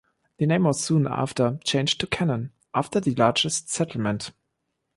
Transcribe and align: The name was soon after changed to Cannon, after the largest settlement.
The 0.39 0.47
name 0.47 0.63
was 0.63 0.83
soon 0.83 1.05
after 1.05 1.59
changed 1.63 1.99
to 1.99 2.07
Cannon, 2.07 2.51
after 2.73 2.99
the 2.99 3.13
largest 3.13 3.69
settlement. 3.69 4.31